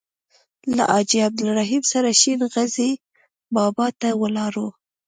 له 0.75 0.83
حاجي 0.91 1.19
عبدالرحیم 1.27 1.83
سره 1.93 2.09
شین 2.21 2.39
غزي 2.53 2.91
بابا 3.55 3.87
ته 3.99 4.09
ولاړو. 4.21 4.67